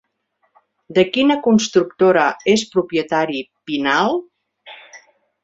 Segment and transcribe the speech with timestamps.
[0.97, 2.23] De quina constructora
[2.55, 4.19] és propietari Pinal?